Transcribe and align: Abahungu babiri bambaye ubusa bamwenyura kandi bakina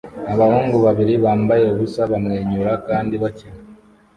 Abahungu 0.33 0.77
babiri 0.85 1.13
bambaye 1.23 1.63
ubusa 1.73 2.01
bamwenyura 2.11 2.71
kandi 2.87 3.13
bakina 3.23 3.59